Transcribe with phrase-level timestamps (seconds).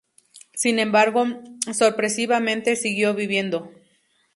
[0.55, 1.27] Sin embargo,
[1.71, 3.69] sorpresivamente siguió viviendo.